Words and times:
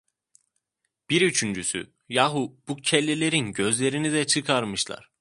Bir 1.09 1.21
üçüncüsü: 1.21 1.91
"Yahu, 2.09 2.57
bu 2.67 2.75
kellelerin 2.75 3.53
gözlerini 3.53 4.11
de 4.13 4.27
çıkarmışlar!" 4.27 5.09